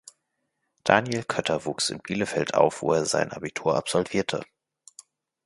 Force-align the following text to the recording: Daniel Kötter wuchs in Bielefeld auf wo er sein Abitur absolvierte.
Daniel 0.83 1.23
Kötter 1.23 1.65
wuchs 1.65 1.91
in 1.91 1.99
Bielefeld 1.99 2.55
auf 2.55 2.81
wo 2.81 2.91
er 2.91 3.05
sein 3.05 3.31
Abitur 3.31 3.75
absolvierte. 3.75 4.41